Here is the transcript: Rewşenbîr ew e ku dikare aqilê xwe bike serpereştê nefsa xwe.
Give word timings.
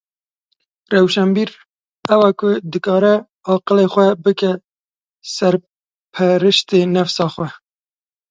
Rewşenbîr 0.93 1.49
ew 2.13 2.21
e 2.29 2.31
ku 2.39 2.49
dikare 2.71 3.13
aqilê 3.53 3.85
xwe 3.93 4.07
bike 4.25 4.51
serpereştê 5.35 6.79
nefsa 6.95 7.27
xwe. 7.33 7.47